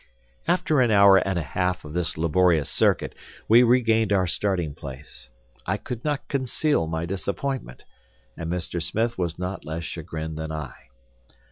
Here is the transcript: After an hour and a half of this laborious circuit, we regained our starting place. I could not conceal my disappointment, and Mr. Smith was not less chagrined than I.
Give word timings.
After 0.47 0.81
an 0.81 0.89
hour 0.89 1.17
and 1.17 1.37
a 1.37 1.43
half 1.43 1.85
of 1.85 1.93
this 1.93 2.17
laborious 2.17 2.71
circuit, 2.71 3.13
we 3.47 3.61
regained 3.61 4.11
our 4.11 4.25
starting 4.25 4.73
place. 4.73 5.29
I 5.63 5.77
could 5.77 6.03
not 6.03 6.27
conceal 6.27 6.87
my 6.87 7.05
disappointment, 7.05 7.83
and 8.35 8.49
Mr. 8.51 8.81
Smith 8.81 9.15
was 9.19 9.37
not 9.37 9.63
less 9.63 9.83
chagrined 9.83 10.39
than 10.39 10.51
I. 10.51 10.73